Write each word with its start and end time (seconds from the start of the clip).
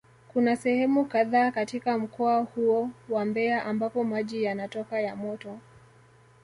Kuna 0.33 0.55
sehemu 0.55 1.05
kadhaa 1.05 1.51
katika 1.51 1.97
mkoa 1.97 2.39
huo 2.39 2.89
wa 3.09 3.25
Mbeya 3.25 3.65
ambapo 3.65 4.03
maji 4.03 4.43
yanatoka 4.43 4.99
ya 4.99 5.15
moto 5.15 5.59